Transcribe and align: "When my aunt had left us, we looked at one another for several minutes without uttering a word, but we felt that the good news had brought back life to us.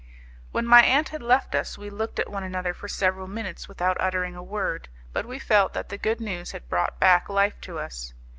"When 0.51 0.65
my 0.65 0.81
aunt 0.81 1.09
had 1.09 1.21
left 1.21 1.53
us, 1.53 1.77
we 1.77 1.91
looked 1.91 2.17
at 2.17 2.27
one 2.27 2.43
another 2.43 2.73
for 2.73 2.87
several 2.87 3.27
minutes 3.27 3.67
without 3.67 3.97
uttering 4.01 4.35
a 4.35 4.41
word, 4.41 4.89
but 5.13 5.27
we 5.27 5.37
felt 5.37 5.73
that 5.75 5.89
the 5.89 5.97
good 5.99 6.19
news 6.19 6.53
had 6.53 6.67
brought 6.67 6.99
back 6.99 7.29
life 7.29 7.61
to 7.61 7.77
us. 7.77 8.11